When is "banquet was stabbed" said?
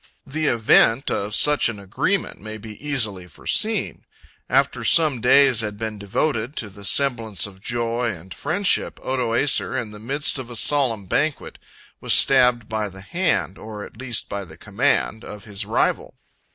11.05-12.67